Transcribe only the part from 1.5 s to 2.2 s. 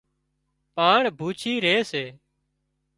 ري سي